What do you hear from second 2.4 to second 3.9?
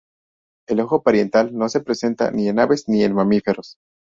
en aves ni en mamíferos.